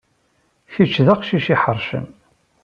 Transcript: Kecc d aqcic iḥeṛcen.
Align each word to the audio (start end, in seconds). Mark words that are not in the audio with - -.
Kecc 0.73 0.95
d 1.05 1.07
aqcic 1.13 1.47
iḥeṛcen. 1.55 2.05